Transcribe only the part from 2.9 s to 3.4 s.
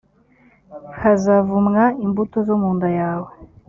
yawe